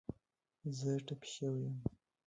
زه 0.77 0.91
ټپې 1.05 1.27
شوی 1.33 1.61
یم 1.65 1.77